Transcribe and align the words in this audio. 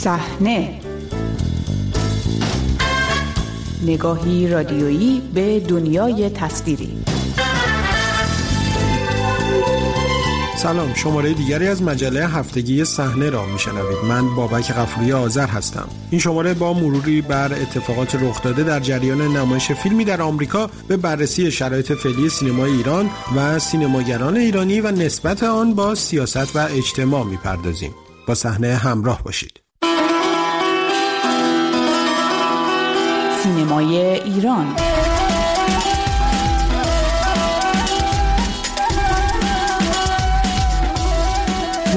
صحنه. 0.00 0.80
نگاهی 3.86 4.48
رادیویی 4.48 5.22
به 5.34 5.60
دنیای 5.60 6.30
تصویری. 6.30 6.98
سلام 10.56 10.94
شماره 10.94 11.32
دیگری 11.32 11.68
از 11.68 11.82
مجله 11.82 12.26
هفتگی 12.26 12.84
صحنه 12.84 13.30
را 13.30 13.46
میشنوید. 13.46 13.98
من 14.08 14.34
بابک 14.34 14.72
غفوری 14.72 15.12
آذر 15.12 15.46
هستم. 15.46 15.88
این 16.10 16.20
شماره 16.20 16.54
با 16.54 16.72
مروری 16.72 17.22
بر 17.22 17.52
اتفاقات 17.52 18.14
رخ 18.14 18.42
داده 18.42 18.64
در 18.64 18.80
جریان 18.80 19.22
نمایش 19.22 19.72
فیلمی 19.72 20.04
در 20.04 20.22
آمریکا 20.22 20.70
به 20.88 20.96
بررسی 20.96 21.50
شرایط 21.50 21.92
فعلی 21.92 22.28
سینمای 22.28 22.72
ایران 22.72 23.10
و 23.36 23.58
سینماگران 23.58 24.36
ایرانی 24.36 24.80
و 24.80 24.90
نسبت 24.90 25.42
آن 25.42 25.74
با 25.74 25.94
سیاست 25.94 26.56
و 26.56 26.58
اجتماع 26.70 27.24
می‌پردازیم. 27.24 27.94
با 28.26 28.34
صحنه 28.34 28.74
همراه 28.74 29.22
باشید. 29.22 29.60
سینمای 33.42 33.96
ایران. 33.98 34.66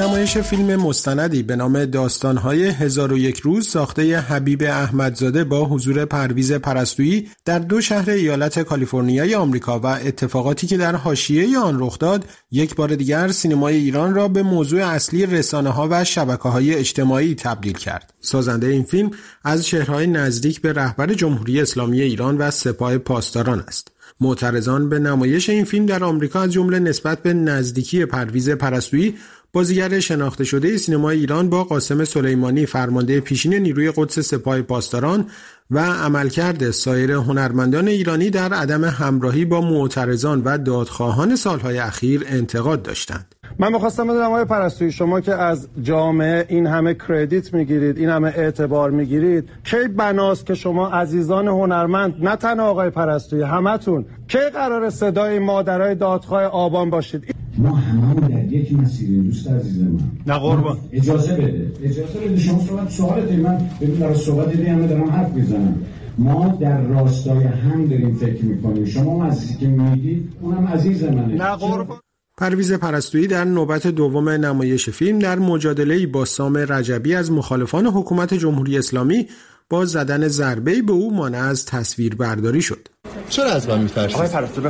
نمایش 0.03 0.38
فیلم 0.38 0.75
مستندی 0.75 1.43
به 1.43 1.55
نام 1.55 1.85
داستانهای 1.85 2.63
هزار 2.63 3.13
و 3.13 3.17
روز 3.43 3.67
ساخته 3.67 4.20
حبیب 4.20 4.63
احمدزاده 4.63 5.43
با 5.43 5.66
حضور 5.66 6.05
پرویز 6.05 6.53
پرستویی 6.53 7.29
در 7.45 7.59
دو 7.59 7.81
شهر 7.81 8.09
ایالت 8.09 8.59
کالیفرنیای 8.59 9.35
آمریکا 9.35 9.79
و 9.79 9.85
اتفاقاتی 9.85 10.67
که 10.67 10.77
در 10.77 10.95
حاشیه 10.95 11.59
آن 11.59 11.79
رخ 11.79 11.99
داد 11.99 12.26
یک 12.52 12.76
بار 12.76 12.95
دیگر 12.95 13.27
سینمای 13.27 13.76
ایران 13.76 14.13
را 14.13 14.27
به 14.27 14.43
موضوع 14.43 14.87
اصلی 14.87 15.26
رسانه 15.26 15.70
ها 15.70 15.87
و 15.91 16.04
شبکه 16.04 16.49
های 16.49 16.76
اجتماعی 16.76 17.35
تبدیل 17.35 17.77
کرد. 17.77 18.13
سازنده 18.21 18.68
این 18.68 18.84
فیلم 18.84 19.12
از 19.43 19.68
شهرهای 19.68 20.07
نزدیک 20.07 20.62
به 20.62 20.74
رهبر 20.74 21.13
جمهوری 21.13 21.62
اسلامی 21.62 22.01
ایران 22.01 22.37
و 22.37 22.51
سپاه 22.51 22.98
پاسداران 22.98 23.59
است. 23.68 23.87
معترضان 24.21 24.90
به 24.90 24.99
نمایش 24.99 25.49
این 25.49 25.65
فیلم 25.65 25.85
در 25.85 26.04
آمریکا 26.04 26.41
از 26.41 26.51
جمله 26.51 26.79
نسبت 26.79 27.24
به 27.24 27.34
نزدیکی 27.34 28.05
پرویز 28.05 28.49
پرستویی 28.49 29.15
بازیگر 29.55 29.99
شناخته 29.99 30.43
شده 30.43 30.77
سینمای 30.77 31.18
ایران 31.18 31.49
با 31.49 31.63
قاسم 31.63 32.04
سلیمانی 32.04 32.65
فرمانده 32.65 33.20
پیشین 33.20 33.54
نیروی 33.54 33.91
قدس 33.96 34.20
سپاه 34.20 34.62
پاسداران 34.62 35.26
و 35.71 35.79
عملکرد 35.79 36.71
سایر 36.71 37.12
هنرمندان 37.12 37.87
ایرانی 37.87 38.29
در 38.29 38.54
عدم 38.54 38.84
همراهی 38.84 39.46
با 39.46 39.62
معترضان 39.62 40.41
و 40.46 40.57
دادخواهان 40.57 41.35
سالهای 41.35 41.79
اخیر 41.79 42.24
انتقاد 42.27 42.81
داشتند. 42.81 43.35
من 43.59 43.74
می‌خواستم 43.74 44.07
بدونم 44.07 44.26
آقای 44.26 44.46
پرستویی 44.46 44.91
شما 44.91 45.21
که 45.21 45.35
از 45.35 45.68
جامعه 45.81 46.46
این 46.49 46.68
همه 46.68 46.93
کردیت 46.93 47.54
می‌گیرید 47.54 47.98
این 47.98 48.09
همه 48.09 48.34
اعتبار 48.35 48.91
می‌گیرید 48.91 49.49
کی 49.63 49.87
بناست 49.87 50.46
که 50.46 50.54
شما 50.54 50.90
عزیزان 50.90 51.48
هنرمند 51.48 52.15
نه 52.20 52.35
تنها 52.35 52.65
آقای 52.65 52.90
پرستویی 52.90 53.43
همتون 53.43 54.05
کی 54.27 54.49
قرار 54.54 54.90
صدای 54.90 55.40
مادرای 55.40 55.96
دادخواه 55.96 56.43
آبان 56.43 56.90
باشید 56.90 57.32
ما 57.63 57.75
همه 57.75 58.27
در 58.27 58.53
یک 58.53 58.73
مسیر 58.73 59.21
دوست 59.21 59.47
عزیز 59.47 59.81
من. 59.81 59.99
نه 60.27 60.39
قربان. 60.39 60.77
اجازه 60.91 61.33
بده. 61.33 61.71
اجازه 61.83 62.19
بده. 62.19 62.37
شما 62.39 62.59
صحبت 62.59 62.89
سوالت 62.91 63.31
من 63.31 63.57
ببین 63.81 63.95
در 63.95 64.13
صحبت 64.13 64.51
دیدی 64.51 64.66
همه 64.66 64.88
دارم 64.88 65.09
حرف 65.09 65.31
می‌زنم. 65.33 65.75
ما 66.17 66.57
در 66.61 66.81
راستای 66.81 67.44
هم 67.44 67.88
داریم 67.88 68.16
فکر 68.16 68.45
می‌کنیم. 68.45 68.85
شما 68.85 69.25
عزیزی 69.25 69.57
که 69.57 69.67
میگید 69.67 70.29
اونم 70.41 70.67
عزیز 70.67 71.03
منه. 71.03 71.35
نه 71.35 71.56
قربان. 71.56 71.97
پرویز 72.38 72.73
پرستویی 72.73 73.28
در 73.28 73.44
نوبت 73.44 73.88
دوم 73.88 74.29
نمایش 74.29 74.89
فیلم 74.89 75.19
در 75.19 75.39
مجادله 75.39 76.07
با 76.07 76.25
سام 76.25 76.57
رجبی 76.57 77.16
از 77.16 77.31
مخالفان 77.31 77.85
حکومت 77.88 78.34
جمهوری 78.34 78.78
اسلامی 78.78 79.28
با 79.69 79.85
زدن 79.85 80.28
ضربه 80.28 80.81
به 80.81 80.94
او 80.94 81.16
مانع 81.16 81.38
از 81.38 81.66
تصویر 81.66 82.16
برداری 82.16 82.62
شد. 82.62 82.88
چرا 83.29 83.51
از 83.51 83.69
من 83.69 83.79
میترسید؟ 83.79 84.22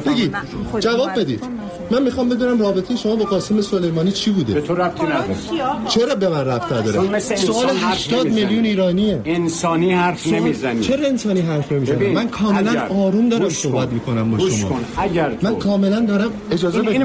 بگید 0.05 0.35
جواب 0.79 1.19
بدید. 1.19 1.43
من 1.91 2.01
می‌خوام 2.03 2.29
بدونم 2.29 2.61
رابطه 2.61 2.95
شما 2.95 3.15
با 3.15 3.25
قاسم 3.25 3.61
سلیمانی 3.61 4.11
چی 4.11 4.31
بوده؟ 4.31 4.53
به 4.53 4.61
تو 4.61 4.75
ربطی 4.75 5.03
نداره. 5.03 5.35
چرا 5.89 6.15
به 6.15 6.29
من 6.29 6.45
ربط 6.45 6.71
نداره؟ 6.71 7.19
سوال 7.19 7.69
80 7.81 8.27
میلیون 8.27 8.65
ایرانیه. 8.65 9.21
انسانی 9.25 9.93
حرف 9.93 10.27
نمی‌زنی. 10.27 10.81
چرا 10.81 11.07
انسانی 11.07 11.41
حرف 11.41 11.71
نمی‌زنم 11.71 12.11
من 12.11 12.27
کاملا 12.27 12.81
آروم 12.81 13.29
دارم 13.29 13.49
صحبت 13.49 13.89
می‌کنم 13.89 14.31
با 14.31 14.49
شما. 14.49 14.79
اگر 14.97 15.31
من 15.41 15.55
کاملا 15.55 15.99
دارم 15.99 16.31
اجازه 16.51 16.81
بدید. 16.81 17.03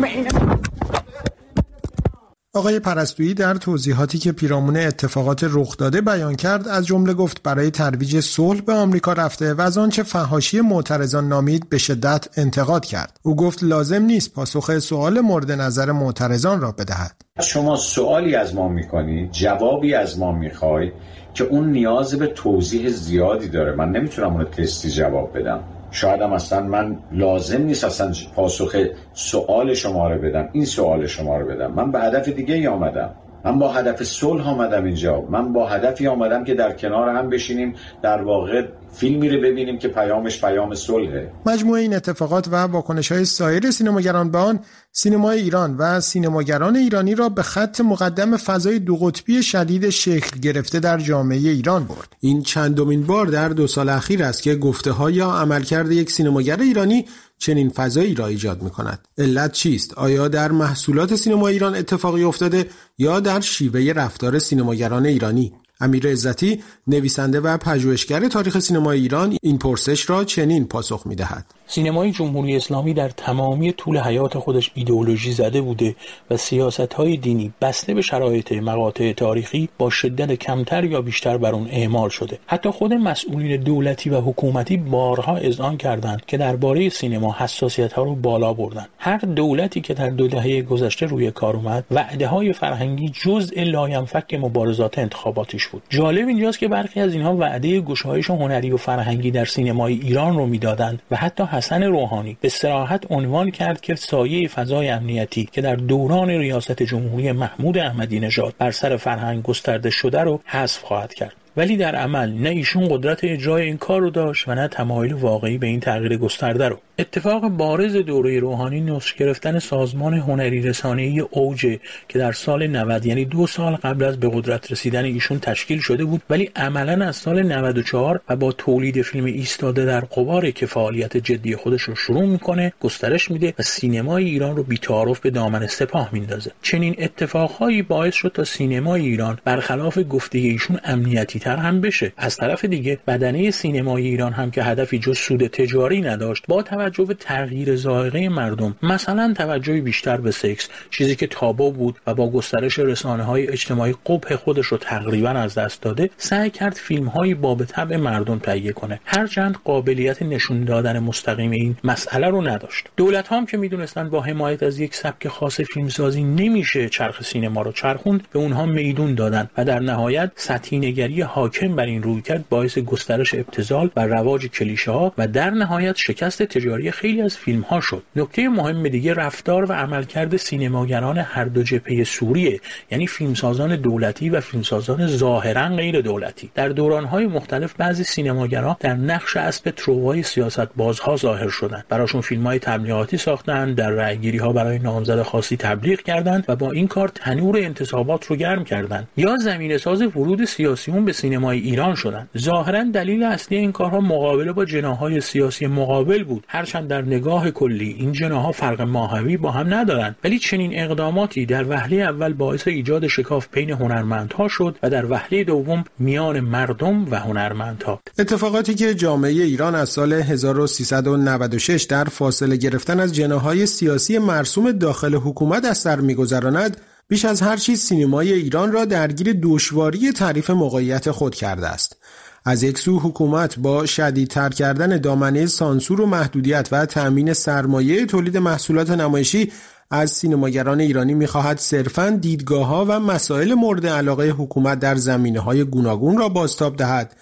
آقای 2.55 2.79
پرستویی 2.79 3.35
در 3.35 3.55
توضیحاتی 3.55 4.19
که 4.19 4.33
پیرامون 4.33 4.77
اتفاقات 4.77 5.47
رخ 5.51 5.77
داده 5.77 6.01
بیان 6.01 6.35
کرد 6.35 6.69
از 6.69 6.87
جمله 6.87 7.15
گفت 7.15 7.43
برای 7.43 7.71
ترویج 7.71 8.21
صلح 8.21 8.61
به 8.61 8.73
آمریکا 8.73 9.13
رفته 9.13 9.55
و 9.55 9.61
از 9.61 9.79
آنچه 9.79 10.03
فهاشی 10.03 10.61
معترضان 10.61 11.29
نامید 11.29 11.69
به 11.69 11.79
شدت 11.79 12.29
انتقاد 12.37 12.85
کرد. 12.85 13.21
او 13.23 13.37
گفت 13.37 13.63
لازم 13.63 14.03
نیست 14.03 14.33
پاسخ 14.33 14.79
سوال 14.79 15.21
مورد 15.21 15.53
نظر 15.53 15.93
معترضان 15.93 16.61
را 16.61 16.73
بدهد. 16.73 17.23
شما 17.41 17.77
سوالی 17.77 18.35
از 18.35 18.55
ما 18.55 18.69
می‌کنی 18.69 19.29
جوابی 19.33 19.95
از 19.95 20.19
ما 20.19 20.33
می‌خوای 20.33 20.93
که 21.35 21.45
اون 21.45 21.71
نیاز 21.71 22.15
به 22.15 22.27
توضیح 22.27 22.89
زیادی 22.89 23.49
داره. 23.49 23.77
من 23.77 23.91
نمی‌تونم 23.91 24.33
اون 24.33 24.45
تستی 24.45 24.91
جواب 24.91 25.39
بدم. 25.39 25.61
شاید 25.91 26.23
هم 26.23 26.33
اصلا 26.33 26.63
من 26.63 26.99
لازم 27.13 27.63
نیست 27.63 27.85
اصلا 27.85 28.13
پاسخ 28.35 28.77
سوال 29.13 29.75
شما 29.75 30.11
رو 30.11 30.21
بدم 30.23 30.49
این 30.53 30.65
سوال 30.65 31.07
شما 31.07 31.39
رو 31.39 31.47
بدم. 31.47 31.73
من 31.75 31.93
به 31.93 32.01
هدف 32.01 32.29
دیگه 32.29 32.55
ای 32.55 32.67
آمدم. 32.67 33.11
من 33.49 33.59
با 33.59 33.73
هدف 33.73 34.03
صلح 34.03 34.49
آمدم 34.49 34.85
اینجا. 34.85 35.21
من 35.21 35.53
با 35.53 35.69
هدفی 35.69 36.07
آمدم 36.07 36.45
که 36.45 36.55
در 36.55 36.73
کنار 36.73 37.09
هم 37.09 37.31
بشینیم 37.31 37.75
در 38.03 38.23
واقع 38.23 38.67
فیلمی 38.93 39.29
رو 39.29 39.41
ببینیم 39.41 39.79
که 39.79 39.89
پیامش 39.89 40.45
پیام 40.45 40.75
صلحه. 40.75 41.33
مجموعه 41.47 41.81
این 41.81 41.95
اتفاقات 41.95 42.49
و 42.49 42.57
واکنش 42.57 43.13
های 43.13 43.25
سایر 43.25 43.71
سینماگران 43.71 44.31
به 44.31 44.39
آن 44.39 44.61
سینمای 44.93 45.41
ایران 45.41 45.77
و 45.77 46.01
سینماگران 46.01 46.77
ایرانی 46.77 47.15
را 47.15 47.29
به 47.29 47.43
خط 47.43 47.81
مقدم 47.81 48.37
فضای 48.37 48.79
دو 48.79 48.97
قطبی 48.97 49.43
شدید 49.43 49.91
شکل 49.91 50.41
گرفته 50.41 50.81
در 50.81 50.99
جامعه 50.99 51.39
ایران 51.39 51.85
برد. 51.85 52.09
این 52.21 52.43
چندمین 52.43 53.03
بار 53.03 53.27
در 53.27 53.49
دو 53.49 53.67
سال 53.67 53.89
اخیر 53.89 54.23
است 54.23 54.43
که 54.43 54.55
گفته 54.55 54.91
ها 54.91 55.11
یا 55.11 55.31
عملکرد 55.31 55.93
یک 55.93 56.11
سینماگر 56.11 56.61
ایرانی 56.61 57.05
چنین 57.39 57.71
فضایی 57.71 58.15
را 58.15 58.27
ایجاد 58.27 58.63
می 58.63 58.71
کند. 58.71 59.09
علت 59.19 59.53
چیست؟ 59.53 59.95
آیا 59.95 60.29
در 60.29 60.53
محصولات 60.53 61.15
سینما 61.15 61.49
ایران 61.49 61.75
اتفاقی 61.75 62.23
افتاده 62.25 62.67
یا 62.99 63.21
در 63.21 63.41
شیوه 63.41 63.93
رفتار 63.97 64.39
سینماگران 64.39 65.07
ایرانی؟ 65.07 65.53
امیر 65.81 66.09
عزتی 66.09 66.63
نویسنده 66.87 67.41
و 67.41 67.57
پژوهشگر 67.57 68.29
تاریخ 68.29 68.59
سینما 68.59 68.93
ایران 68.93 69.37
این 69.43 69.59
پرسش 69.59 70.11
را 70.11 70.25
چنین 70.25 70.67
پاسخ 70.67 71.07
می 71.07 71.15
دهد. 71.15 71.58
سینمای 71.71 72.11
جمهوری 72.11 72.57
اسلامی 72.57 72.95
در 72.95 73.09
تمامی 73.09 73.73
طول 73.73 73.99
حیات 73.99 74.39
خودش 74.39 74.71
ایدئولوژی 74.75 75.33
زده 75.33 75.61
بوده 75.61 75.95
و 76.31 76.37
سیاست 76.37 76.95
های 76.95 77.17
دینی 77.17 77.53
بسته 77.61 77.95
به 77.95 78.03
شرایط 78.03 78.53
مقاطع 78.53 79.13
تاریخی 79.13 79.69
با 79.79 79.91
شدت 79.91 80.33
کمتر 80.33 80.85
یا 80.85 81.03
بیشتر 81.03 81.37
بر 81.37 81.53
اون 81.53 81.69
اعمال 81.71 82.09
شده. 82.09 82.39
حتی 82.47 82.71
خود 82.71 82.93
مسئولین 82.93 83.61
دولتی 83.61 84.11
و 84.11 84.21
حکومتی 84.21 84.77
بارها 84.77 85.37
اذعان 85.37 85.77
کردند 85.77 86.23
که 86.27 86.37
درباره 86.37 86.89
سینما 86.89 87.37
حساسیت 87.39 87.93
ها 87.93 88.03
رو 88.03 88.15
بالا 88.15 88.53
بردن 88.53 88.87
هر 88.99 89.19
دولتی 89.19 89.81
که 89.81 89.95
در 89.95 90.11
دو 90.11 90.29
دهه 90.29 90.63
گذشته 90.63 91.07
روی 91.07 91.31
کار 91.31 91.57
اومد 91.57 91.85
وعده 91.91 92.27
های 92.27 92.53
فرهنگی 92.53 93.09
جزء 93.09 93.65
لاینفک 93.65 94.35
مبارزات 94.35 94.99
انتخاباتیش 94.99 95.67
بود. 95.67 95.83
جالب 95.89 96.29
اینجاست 96.29 96.59
که 96.59 96.69
برخی 96.69 97.01
از 97.01 97.13
اینها 97.13 97.37
وعده 97.37 97.81
گشایش 97.81 98.31
هنری 98.31 98.71
و 98.71 98.77
فرهنگی 98.77 99.31
در 99.31 99.45
سینمای 99.45 99.95
ایران 99.95 100.37
رو 100.37 100.47
می‌دادند 100.47 101.03
و 101.11 101.17
حتی 101.17 101.45
حسن 101.59 101.83
روحانی 101.83 102.37
به 102.41 102.49
صراحت 102.49 103.05
عنوان 103.11 103.51
کرد 103.51 103.81
که 103.81 103.95
سایه 103.95 104.49
فضای 104.49 104.89
امنیتی 104.89 105.49
که 105.53 105.61
در 105.61 105.77
دوران 105.77 106.29
ریاست 106.29 106.83
جمهوری 106.83 107.33
محمود 107.33 107.79
احمدی 107.79 108.21
نژاد 108.21 108.55
بر 108.59 108.71
سر 108.71 108.97
فرهنگ 108.97 109.43
گسترده 109.43 109.91
شده 109.91 110.21
رو 110.21 110.41
حذف 110.45 110.83
خواهد 110.83 111.15
کرد. 111.15 111.38
ولی 111.59 111.77
در 111.77 111.97
عمل 111.97 112.33
نه 112.33 112.49
ایشون 112.49 112.89
قدرت 112.89 113.25
اجرای 113.25 113.63
این 113.63 113.77
کار 113.77 114.01
رو 114.01 114.11
داشت 114.11 114.49
و 114.49 114.55
نه 114.55 114.69
تمایل 114.69 115.13
واقعی 115.13 115.59
به 115.59 115.67
این 115.67 115.81
تغییر 115.81 116.17
گسترده 116.17 116.69
رو. 116.69 116.79
اتفاق 116.99 117.49
بارز 117.49 117.97
دوره 117.97 118.41
روحانی 118.41 118.81
نسخ 118.81 119.15
گرفتن 119.15 119.59
سازمان 119.59 120.15
هنری 120.15 120.63
رسانه‌ای 120.63 121.21
اوج 121.21 121.79
که 122.09 122.19
در 122.19 122.33
سال 122.33 122.67
90 122.67 123.07
یعنی 123.07 123.25
دو 123.25 123.47
سال 123.47 123.75
قبل 123.75 124.05
از 124.05 124.21
به 124.21 124.31
قدرت 124.33 124.73
رسیدن 124.73 125.05
ایشون 125.05 125.39
تشکیل 125.39 125.81
شده 125.81 126.05
بود 126.05 126.23
ولی 126.31 126.51
عملا 126.57 127.07
از 127.07 127.17
سال 127.17 127.43
94 127.43 128.21
و 128.29 128.37
با 128.37 128.53
تولید 128.53 129.03
فیلم 129.03 129.25
ایستاده 129.25 129.85
در 129.85 130.01
قبار 130.01 130.51
که 130.51 130.67
فعالیت 130.67 131.17
جدی 131.17 131.57
خودش 131.57 131.83
رو 131.83 131.95
شروع 131.95 132.27
می‌کنه 132.27 132.73
گسترش 132.81 133.31
میده 133.31 133.55
و 133.59 133.63
سینمای 133.63 134.25
ایران 134.25 134.57
رو 134.57 134.63
بی‌تعارف 134.63 135.21
به 135.21 135.31
دامن 135.31 135.67
سپاه 135.67 136.09
میندازه. 136.13 136.51
چنین 136.63 136.95
اتفاقهایی 136.99 137.83
باعث 137.83 138.15
شد 138.15 138.33
تا 138.35 138.45
سینمای 138.45 139.03
ایران 139.03 139.39
برخلاف 139.45 139.99
گفته 140.11 140.39
ایشون 140.39 140.81
امنیتی 140.85 141.39
نزدیکتر 141.49 141.69
هم 141.69 141.81
بشه. 141.81 142.13
از 142.17 142.37
طرف 142.37 142.65
دیگه 142.65 142.99
بدنه 143.07 143.51
سینمای 143.51 144.07
ایران 144.07 144.33
هم 144.33 144.51
که 144.51 144.63
هدفی 144.63 144.99
جز 144.99 145.19
سود 145.19 145.47
تجاری 145.47 146.01
نداشت 146.01 146.45
با 146.49 146.63
توجه 146.63 147.05
به 147.05 147.15
تغییر 147.15 147.77
ذائقه 147.77 148.29
مردم 148.29 148.77
مثلا 148.83 149.35
توجهی 149.37 149.81
بیشتر 149.81 150.17
به 150.17 150.31
سکس 150.31 150.69
چیزی 150.91 151.17
که 151.17 151.27
تابو 151.27 151.73
بود 151.73 151.97
و 152.07 152.15
با 152.15 152.31
گسترش 152.31 152.79
رسانه 152.79 153.23
های 153.23 153.49
اجتماعی 153.49 153.95
قبح 154.07 154.37
خودش 154.37 154.67
رو 154.67 154.77
تقریبا 154.77 155.29
از 155.29 155.55
دست 155.55 155.83
داده 155.83 156.11
سعی 156.17 156.51
کرد 156.51 156.75
فیلم 156.75 157.07
هایی 157.07 157.35
باب 157.35 157.65
طبع 157.65 157.97
مردم 157.97 158.39
تهیه 158.39 158.73
کنه. 158.73 159.01
هرچند 159.05 159.57
قابلیت 159.65 160.23
نشون 160.23 160.65
دادن 160.65 160.99
مستقیم 160.99 161.51
این 161.51 161.77
مسئله 161.85 162.29
رو 162.29 162.49
نداشت. 162.49 162.87
دولت 162.97 163.33
هم 163.33 163.47
که 163.47 163.57
می‌دونستند 163.57 164.11
با 164.11 164.21
حمایت 164.21 164.63
از 164.63 164.79
یک 164.79 164.95
سبک 164.95 165.29
خاص 165.29 165.61
فیلمسازی 165.61 166.23
نمیشه 166.23 166.89
چرخ 166.89 167.23
سینما 167.23 167.63
رو 167.63 167.73
چرخوند 167.73 168.29
به 168.33 168.39
اونها 168.39 168.67
میدون 168.67 169.15
دادن 169.15 169.51
و 169.59 169.65
در 169.65 169.81
نهایت 169.81 170.31
سطحی 170.37 170.79
نگری 170.79 171.23
حاکم 171.39 171.77
بر 171.77 171.87
این 171.87 172.03
روی 172.03 172.23
کرد 172.23 172.49
باعث 172.49 172.79
گسترش 172.79 173.35
ابتزال 173.35 173.91
و 173.97 174.01
رواج 174.07 174.47
کلیشه 174.47 174.91
ها 174.91 175.13
و 175.19 175.29
در 175.29 175.51
نهایت 175.51 175.97
شکست 175.97 176.43
تجاری 176.43 176.91
خیلی 176.91 177.23
از 177.23 177.37
فیلم 177.37 177.61
ها 177.61 177.81
شد. 177.81 178.03
نکته 178.17 178.49
مهم 178.49 178.89
دیگه 178.89 179.15
رفتار 179.15 179.65
و 179.65 179.73
عملکرد 179.73 180.37
سینماگران 180.37 181.19
هر 181.19 181.45
دو 181.45 181.63
جبهه 181.63 182.05
سوریه 182.05 182.61
یعنی 182.91 183.07
فیلمسازان 183.07 183.77
دولتی 183.77 184.31
و 184.31 184.41
فیلمسازان 184.41 185.07
ظاهرا 185.07 185.69
غیر 185.69 186.01
دولتی. 186.01 186.51
در 186.55 186.69
دورانهای 186.69 187.27
مختلف 187.27 187.75
بعضی 187.77 188.05
سینماگران 188.05 188.77
در 188.81 188.95
نقش 188.95 189.37
اسب 189.37 189.71
تروای 189.71 190.23
سیاست 190.23 190.69
بازها 190.77 191.17
ظاهر 191.17 191.49
شدند. 191.49 191.85
براشون 191.89 192.21
فیلم 192.21 192.47
های 192.47 192.59
تبلیغاتی 192.59 193.17
ساختند 193.17 193.77
در 193.77 193.91
رأیگیری 193.91 194.39
ها 194.39 194.53
برای 194.53 194.79
نامزد 194.79 195.23
خاصی 195.23 195.57
تبلیغ 195.57 196.03
کردند 196.03 196.45
و 196.49 196.57
با 196.57 196.71
این 196.71 196.89
کار 196.89 197.09
تنور 197.09 197.57
انتصابات 197.59 198.27
رو 198.27 198.37
گرم 198.37 198.65
کردند. 198.65 199.09
یا 199.17 199.37
زمینه 199.37 199.79
ساز 199.79 200.03
ورود 200.03 200.45
سیاسیون 200.45 201.05
به 201.05 201.13
سینمای 201.19 201.59
ایران 201.59 201.95
شدند 201.95 202.29
ظاهرا 202.39 202.85
دلیل 202.85 203.23
اصلی 203.23 203.59
این 203.59 203.73
کارها 203.73 204.01
مقابله 204.01 204.53
با 204.53 204.65
جناهای 204.65 205.21
سیاسی 205.21 205.67
مقابل 205.67 206.25
بود. 206.25 206.45
هرچند 206.49 206.89
در 206.89 207.03
نگاه 207.03 207.51
کلی 207.51 207.97
این 207.99 208.13
جناها 208.13 208.53
فرق 208.53 208.81
ماهوی 208.81 209.37
با 209.37 209.51
هم 209.51 209.75
ندارند. 209.75 210.17
ولی 210.25 210.39
چنین 210.39 210.71
اقداماتی 210.75 211.47
در 211.47 211.65
وهله 211.69 211.97
اول 211.97 212.33
باعث 212.33 212.69
ایجاد 212.69 213.07
شکاف 213.07 213.49
بین 213.53 213.71
هنرمندها 213.71 214.49
شد 214.49 214.79
و 214.83 214.91
در 214.91 215.07
وهله 215.07 215.45
دوم 215.45 215.85
میان 215.99 216.41
مردم 216.41 217.11
و 217.11 217.19
هنرمندها. 217.19 218.01
اتفاقاتی 218.19 218.75
که 218.75 218.95
جامعه 218.95 219.31
ایران 219.31 219.75
از 219.75 219.89
سال 219.89 220.13
1396 220.13 221.83
در 221.83 222.05
فاصله 222.05 222.57
گرفتن 222.57 223.01
از 223.01 223.15
جناهای 223.15 223.67
سیاسی 223.67 224.19
مرسوم 224.19 224.73
داخل 224.73 225.15
حکومت 225.15 225.65
از 225.65 225.79
سر 225.79 226.01
میگذراند 226.01 226.77
بیش 227.09 227.25
از 227.25 227.43
هر 227.43 227.57
چیز 227.57 227.81
سینمای 227.81 228.33
ایران 228.33 228.73
را 228.73 228.85
درگیر 228.85 229.39
دشواری 229.43 230.13
تعریف 230.13 230.51
موقعیت 230.51 231.11
خود 231.11 231.35
کرده 231.35 231.69
است. 231.69 231.97
از 232.45 232.63
یک 232.63 232.79
سو 232.79 232.99
حکومت 232.99 233.59
با 233.59 233.87
شدیدتر 233.87 234.49
کردن 234.49 234.97
دامنه 234.97 235.47
سانسور 235.47 236.01
و 236.01 236.07
محدودیت 236.07 236.69
و 236.73 236.87
تأمین 236.87 237.33
سرمایه 237.33 238.07
تولید 238.07 238.37
محصولات 238.37 238.91
نمایشی 238.91 239.53
از 239.91 240.11
سینماگران 240.11 240.81
ایرانی 240.81 241.15
می‌خواهد 241.15 241.59
صرفا 241.59 242.11
دیدگاه 242.11 242.67
ها 242.67 242.85
و 242.89 243.01
مسائل 243.01 243.55
مورد 243.55 243.87
علاقه 243.87 244.29
حکومت 244.29 244.79
در 244.79 244.95
زمینه 244.95 245.41
های 245.41 245.65
گوناگون 245.65 246.19
را 246.19 246.29
بازتاب 246.29 246.77
دهد. 246.77 247.17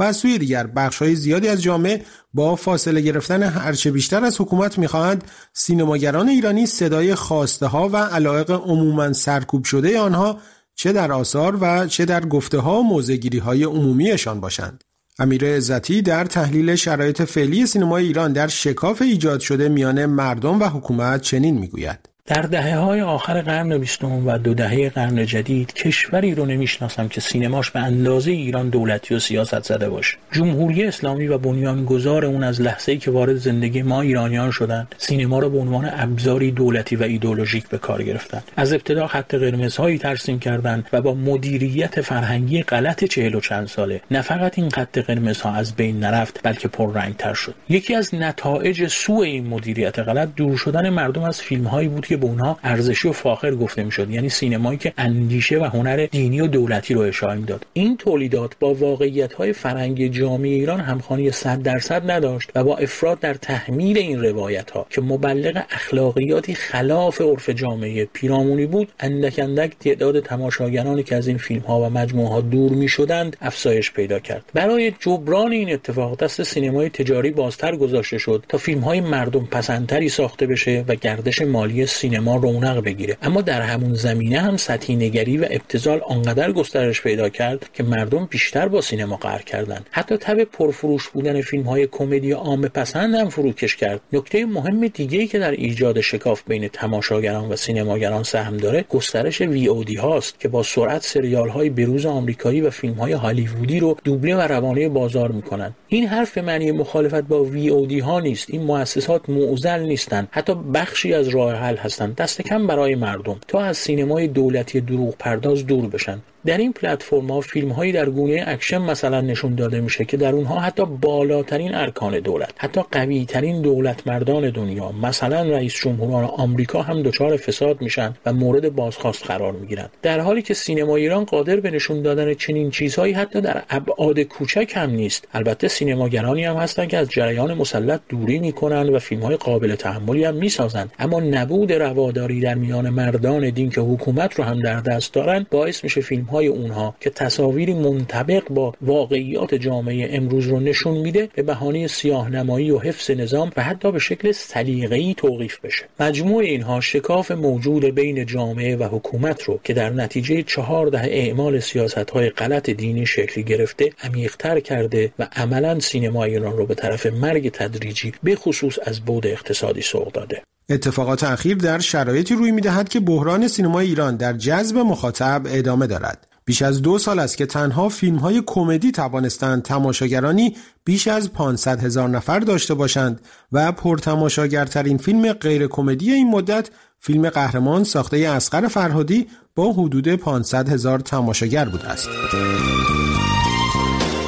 و 0.00 0.02
از 0.02 0.16
سوی 0.16 0.38
دیگر 0.38 0.66
بخش 0.66 0.98
های 0.98 1.14
زیادی 1.14 1.48
از 1.48 1.62
جامعه 1.62 2.04
با 2.34 2.56
فاصله 2.56 3.00
گرفتن 3.00 3.42
هرچه 3.42 3.90
بیشتر 3.90 4.24
از 4.24 4.40
حکومت 4.40 4.78
می‌خواهند 4.78 5.24
سینماگران 5.52 6.28
ایرانی 6.28 6.66
صدای 6.66 7.14
خواسته 7.14 7.66
ها 7.66 7.88
و 7.88 7.96
علایق 7.96 8.50
عموما 8.50 9.12
سرکوب 9.12 9.64
شده 9.64 10.00
آنها 10.00 10.38
چه 10.74 10.92
در 10.92 11.12
آثار 11.12 11.58
و 11.60 11.86
چه 11.86 12.04
در 12.04 12.24
گفته 12.26 12.58
ها 12.58 12.80
و 12.80 12.82
موزگیری 12.82 13.38
های 13.38 13.64
عمومیشان 13.64 14.40
باشند. 14.40 14.84
امیر 15.18 15.56
عزتی 15.56 16.02
در 16.02 16.24
تحلیل 16.24 16.74
شرایط 16.74 17.22
فعلی 17.22 17.66
سینمای 17.66 18.06
ایران 18.06 18.32
در 18.32 18.48
شکاف 18.48 19.02
ایجاد 19.02 19.40
شده 19.40 19.68
میان 19.68 20.06
مردم 20.06 20.60
و 20.60 20.64
حکومت 20.64 21.20
چنین 21.20 21.58
می‌گوید. 21.58 22.09
در 22.30 22.42
دهه 22.42 22.76
های 22.76 23.00
آخر 23.00 23.42
قرن 23.42 23.78
بیستم 23.78 24.26
و 24.26 24.38
دو 24.38 24.54
دهه 24.54 24.88
قرن 24.88 25.26
جدید 25.26 25.72
کشوری 25.72 26.34
رو 26.34 26.46
نمی‌شناسم 26.46 27.08
که 27.08 27.20
سینماش 27.20 27.70
به 27.70 27.80
اندازه 27.80 28.30
ایران 28.30 28.68
دولتی 28.68 29.14
و 29.14 29.18
سیاست 29.18 29.64
زده 29.64 29.88
باشه. 29.88 30.16
جمهوری 30.32 30.84
اسلامی 30.84 31.26
و 31.26 31.38
بنیانگذار 31.38 32.24
اون 32.24 32.44
از 32.44 32.60
لحظه‌ای 32.60 32.98
که 32.98 33.10
وارد 33.10 33.36
زندگی 33.36 33.82
ما 33.82 34.00
ایرانیان 34.00 34.50
شدند 34.50 34.94
سینما 34.98 35.38
را 35.38 35.48
به 35.48 35.58
عنوان 35.58 35.90
ابزاری 35.92 36.50
دولتی 36.50 36.96
و 36.96 37.02
ایدولوژیک 37.02 37.68
به 37.68 37.78
کار 37.78 38.02
گرفتند 38.02 38.42
از 38.56 38.72
ابتدا 38.72 39.06
خط 39.06 39.34
قرمزهایی 39.34 39.98
ترسیم 39.98 40.38
کردند 40.38 40.86
و 40.92 41.02
با 41.02 41.14
مدیریت 41.14 42.00
فرهنگی 42.00 42.62
غلط 42.62 43.04
چهل 43.04 43.34
و 43.34 43.40
چند 43.40 43.66
ساله. 43.66 44.00
نه 44.10 44.22
فقط 44.22 44.58
این 44.58 44.70
خط 44.70 44.98
قرمزها 44.98 45.52
از 45.52 45.74
بین 45.74 46.00
نرفت 46.00 46.40
بلکه 46.42 46.68
پررنگتر 46.68 47.34
شد. 47.34 47.54
یکی 47.68 47.94
از 47.94 48.14
نتایج 48.14 48.86
سوء 48.86 49.22
این 49.22 49.46
مدیریت 49.46 49.98
غلط 49.98 50.28
دور 50.36 50.56
شدن 50.56 50.88
مردم 50.88 51.22
از 51.22 51.40
فیلمهایی 51.40 51.88
بود 51.88 52.06
که 52.06 52.19
به 52.20 52.26
اونها 52.26 52.58
ارزشی 52.62 53.08
و 53.08 53.12
فاخر 53.12 53.54
گفته 53.54 53.82
می‌شد. 53.82 54.10
یعنی 54.10 54.28
سینمایی 54.28 54.78
که 54.78 54.92
اندیشه 54.98 55.58
و 55.58 55.64
هنر 55.64 56.06
دینی 56.06 56.40
و 56.40 56.46
دولتی 56.46 56.94
رو 56.94 57.00
اشاره 57.00 57.34
می‌داد. 57.34 57.66
این 57.72 57.96
تولیدات 57.96 58.52
با 58.60 58.74
واقعیت 58.74 59.32
های 59.32 59.52
فرنگی 59.52 60.08
جامعه 60.08 60.50
ایران 60.50 60.80
همخوانی 60.80 61.30
100 61.30 61.62
درصد 61.62 62.10
نداشت 62.10 62.50
و 62.54 62.64
با 62.64 62.76
افراد 62.76 63.20
در 63.20 63.34
تحمیل 63.34 63.98
این 63.98 64.22
روایت 64.22 64.70
ها 64.70 64.86
که 64.90 65.00
مبلغ 65.00 65.62
اخلاقیاتی 65.70 66.54
خلاف 66.54 67.20
عرف 67.20 67.50
جامعه 67.50 68.04
پیرامونی 68.04 68.66
بود 68.66 68.88
اندک 69.00 69.38
اندک 69.38 69.78
تعداد 69.80 70.20
تماشاگرانی 70.20 71.02
که 71.02 71.16
از 71.16 71.28
این 71.28 71.38
فیلم 71.38 71.60
ها 71.60 71.80
و 71.80 71.90
مجموعه 71.90 72.28
ها 72.28 72.40
دور 72.40 72.72
می 72.72 72.88
شدند 72.88 73.36
افزایش 73.40 73.92
پیدا 73.92 74.18
کرد. 74.18 74.44
برای 74.54 74.92
جبران 75.00 75.52
این 75.52 75.72
اتفاق 75.72 76.16
دست 76.16 76.42
سینمای 76.42 76.88
تجاری 76.88 77.30
بازتر 77.30 77.76
گذاشته 77.76 78.18
شد 78.18 78.44
تا 78.48 78.58
فیلم 78.58 78.80
های 78.80 79.00
مردم 79.00 79.46
پسندتری 79.46 80.08
ساخته 80.08 80.46
بشه 80.46 80.84
و 80.88 80.94
گردش 80.94 81.42
مالی 81.42 81.86
سینما 81.86 82.09
رونق 82.16 82.84
بگیره. 82.84 83.16
اما 83.22 83.40
در 83.40 83.62
همون 83.62 83.94
زمینه 83.94 84.40
هم 84.40 84.56
سطحی 84.56 84.96
نگری 84.96 85.38
و 85.38 85.46
ابتزال 85.50 86.00
آنقدر 86.00 86.52
گسترش 86.52 87.02
پیدا 87.02 87.28
کرد 87.28 87.70
که 87.74 87.82
مردم 87.82 88.26
بیشتر 88.30 88.68
با 88.68 88.80
سینما 88.80 89.16
قهر 89.16 89.42
کردند. 89.42 89.86
حتی 89.90 90.16
تب 90.16 90.44
پرفروش 90.44 91.08
بودن 91.08 91.40
فیلم 91.40 91.62
های 91.62 91.86
کمدی 91.86 92.32
عامه 92.32 92.68
پسند 92.68 93.14
هم 93.14 93.28
فروکش 93.28 93.76
کرد. 93.76 94.00
نکته 94.12 94.44
مهم 94.44 94.86
دیگه 94.86 95.18
ای 95.18 95.26
که 95.26 95.38
در 95.38 95.50
ایجاد 95.50 96.00
شکاف 96.00 96.42
بین 96.48 96.68
تماشاگران 96.68 97.48
و 97.48 97.56
سینماگران 97.56 98.22
سهم 98.22 98.56
داره 98.56 98.84
گسترش 98.88 99.40
وی 99.40 99.66
او 99.66 99.84
دی 99.84 99.96
هاست 99.96 100.40
که 100.40 100.48
با 100.48 100.62
سرعت 100.62 101.02
سریال 101.02 101.48
های 101.48 101.70
بروز 101.70 102.06
آمریکایی 102.06 102.60
و 102.60 102.70
فیلم 102.70 102.94
های 102.94 103.12
هالیوودی 103.12 103.80
رو 103.80 103.96
دوبله 104.04 104.36
و 104.36 104.40
روانه 104.40 104.88
بازار 104.88 105.32
می‌کنن 105.32 105.74
این 105.88 106.06
حرف 106.06 106.38
معنی 106.38 106.72
مخالفت 106.72 107.22
با 107.22 107.44
وی 107.44 107.68
او 107.68 107.86
دی 107.86 107.98
ها 107.98 108.20
نیست. 108.20 108.50
این 108.50 108.62
مؤسسات 108.62 109.28
معضل 109.28 109.80
نیستند. 109.80 110.28
حتی 110.30 110.54
بخشی 110.54 111.14
از 111.14 111.28
راه 111.28 111.54
حل 111.54 111.76
هستند 111.90 112.16
دست 112.16 112.42
کم 112.42 112.66
برای 112.66 112.94
مردم. 112.94 113.40
تا 113.48 113.60
از 113.60 113.76
سینمای 113.76 114.28
دولتی 114.28 114.80
دروغ 114.80 115.14
پرداز 115.18 115.66
دور 115.66 115.86
بشن. 115.86 116.18
در 116.46 116.58
این 116.58 116.72
پلتفرم 116.72 117.30
ها 117.30 117.40
فیلم 117.40 117.72
هایی 117.72 117.92
در 117.92 118.10
گونه 118.10 118.44
اکشن 118.46 118.78
مثلا 118.78 119.20
نشون 119.20 119.54
داده 119.54 119.80
میشه 119.80 120.04
که 120.04 120.16
در 120.16 120.32
اونها 120.32 120.60
حتی 120.60 120.84
بالاترین 120.84 121.74
ارکان 121.74 122.20
دولت 122.20 122.50
حتی 122.56 122.80
قوی 122.92 123.24
ترین 123.24 123.62
دولت 123.62 124.06
مردان 124.06 124.50
دنیا 124.50 124.92
مثلا 124.92 125.42
رئیس 125.42 125.74
جمهوران 125.74 126.24
آمریکا 126.24 126.82
هم 126.82 127.02
دچار 127.02 127.36
فساد 127.36 127.82
میشن 127.82 128.14
و 128.26 128.32
مورد 128.32 128.74
بازخواست 128.74 129.26
قرار 129.26 129.52
می‌گیرن. 129.52 129.88
در 130.02 130.20
حالی 130.20 130.42
که 130.42 130.54
سینما 130.54 130.96
ایران 130.96 131.24
قادر 131.24 131.60
به 131.60 131.70
نشون 131.70 132.02
دادن 132.02 132.34
چنین 132.34 132.70
چیزهایی 132.70 133.12
حتی 133.12 133.40
در 133.40 133.62
ابعاد 133.70 134.20
کوچک 134.20 134.72
هم 134.74 134.90
نیست. 134.90 135.28
البته 135.34 135.68
سینماگرانی 135.68 136.44
هم 136.44 136.56
هستن 136.56 136.86
که 136.86 136.96
از 136.96 137.08
جریان 137.10 137.54
مسلط 137.54 138.00
دوری 138.08 138.38
می‌کنن 138.38 138.88
و 138.88 138.98
فیلم 138.98 139.22
های 139.22 139.36
قابل 139.36 139.74
تحملی 139.74 140.24
هم 140.24 140.34
می‌سازن. 140.34 140.90
اما 140.98 141.20
نبود 141.20 141.72
رواداری 141.72 142.40
در 142.40 142.54
میان 142.54 142.90
مردان 142.90 143.50
دین 143.50 143.70
که 143.70 143.80
حکومت 143.80 144.34
رو 144.34 144.44
هم 144.44 144.60
در 144.60 144.80
دست 144.80 145.14
دارن 145.14 145.46
باعث 145.50 145.84
میشه 145.84 146.00
فیلم 146.00 146.29
های 146.30 146.46
اونها 146.46 146.94
که 147.00 147.10
تصاویری 147.10 147.74
منطبق 147.74 148.48
با 148.48 148.74
واقعیات 148.80 149.54
جامعه 149.54 150.16
امروز 150.16 150.46
رو 150.46 150.60
نشون 150.60 150.98
میده 150.98 151.28
به 151.34 151.42
بهانه 151.42 151.86
سیاه 151.86 152.30
نمایی 152.30 152.70
و 152.70 152.78
حفظ 152.78 153.10
نظام 153.10 153.50
و 153.56 153.62
حتی 153.62 153.92
به 153.92 153.98
شکل 153.98 154.32
سلیقه‌ای 154.32 155.14
توقیف 155.14 155.60
بشه. 155.60 155.84
مجموع 156.00 156.42
اینها 156.42 156.80
شکاف 156.80 157.30
موجود 157.30 157.84
بین 157.84 158.26
جامعه 158.26 158.76
و 158.76 158.84
حکومت 158.84 159.42
رو 159.42 159.60
که 159.64 159.74
در 159.74 159.90
نتیجه 159.90 160.42
چهار 160.42 160.86
ده 160.86 161.02
اعمال 161.02 161.60
سیاست 161.60 162.10
های 162.10 162.30
غلط 162.30 162.70
دینی 162.70 163.06
شکلی 163.06 163.44
گرفته 163.44 163.90
عمیقتر 164.02 164.60
کرده 164.60 165.12
و 165.18 165.28
عملا 165.36 165.80
سینما 165.80 166.24
ایران 166.24 166.56
رو 166.56 166.66
به 166.66 166.74
طرف 166.74 167.06
مرگ 167.06 167.50
تدریجی 167.50 168.12
به 168.22 168.36
خصوص 168.36 168.78
از 168.82 169.00
بود 169.00 169.26
اقتصادی 169.26 169.82
سوق 169.82 170.12
داده. 170.12 170.42
اتفاقات 170.68 171.24
اخیر 171.24 171.56
در 171.56 171.78
شرایطی 171.78 172.34
روی 172.34 172.50
می‌دهد 172.50 172.88
که 172.88 173.00
بحران 173.00 173.48
سینما 173.48 173.80
ایران 173.80 174.16
در 174.16 174.32
جذب 174.32 174.78
مخاطب 174.78 175.42
ادامه 175.46 175.86
دارد 175.86 176.26
بیش 176.44 176.62
از 176.62 176.82
دو 176.82 176.98
سال 176.98 177.18
است 177.18 177.36
که 177.36 177.46
تنها 177.46 177.88
فیلم 177.88 178.16
های 178.16 178.42
کمدی 178.46 178.92
توانستند 178.92 179.62
تماشاگرانی 179.62 180.56
بیش 180.84 181.08
از 181.08 181.32
500 181.32 181.84
هزار 181.84 182.08
نفر 182.08 182.38
داشته 182.40 182.74
باشند 182.74 183.20
و 183.52 183.72
پرتماشاگرترین 183.72 184.96
فیلم 184.96 185.32
غیر 185.32 185.66
کمدی 185.66 186.12
این 186.12 186.30
مدت 186.30 186.70
فیلم 187.00 187.30
قهرمان 187.30 187.84
ساخته 187.84 188.16
اسقر 188.16 188.68
فرهادی 188.68 189.26
با 189.54 189.72
حدود 189.72 190.08
500 190.08 190.68
هزار 190.68 190.98
تماشاگر 190.98 191.64
بوده 191.64 191.88
است. 191.88 192.08